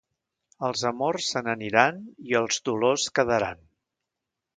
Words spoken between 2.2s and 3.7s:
i els dolors quedaran.